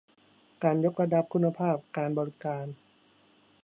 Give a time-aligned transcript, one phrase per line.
[0.63, 2.65] การยกระดับคุณภาพการบริการ